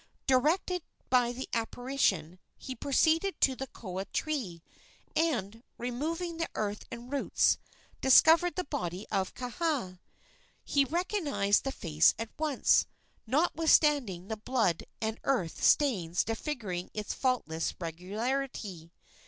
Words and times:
Directed 0.25 0.81
by 1.11 1.31
the 1.31 1.47
apparition, 1.53 2.39
he 2.57 2.73
proceeded 2.73 3.39
to 3.41 3.55
the 3.55 3.67
koa 3.67 4.05
tree, 4.05 4.63
and, 5.15 5.61
removing 5.77 6.37
the 6.37 6.49
earth 6.55 6.85
and 6.89 7.13
roots, 7.13 7.59
discovered 8.01 8.55
the 8.55 8.63
body 8.63 9.05
of 9.11 9.35
Kaha. 9.35 9.99
He 10.63 10.85
recognized 10.85 11.65
the 11.65 11.71
face 11.71 12.15
at 12.17 12.29
once, 12.39 12.87
notwithstanding 13.27 14.27
the 14.27 14.37
blood 14.37 14.85
and 15.01 15.19
earth 15.23 15.63
stains 15.63 16.23
disfiguring 16.23 16.89
its 16.95 17.13
faultless 17.13 17.75
regularity. 17.79 18.91